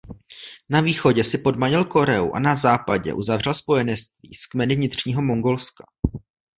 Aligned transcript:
Na 0.69 0.81
východě 0.81 1.23
si 1.23 1.37
podmanil 1.37 1.85
Koreu 1.85 2.31
a 2.33 2.39
na 2.39 2.55
západě 2.55 3.13
uzavřel 3.13 3.53
spojenectví 3.53 4.33
s 4.33 4.45
kmeny 4.45 4.75
Vnitřního 4.75 5.21
Mongolska. 5.21 5.85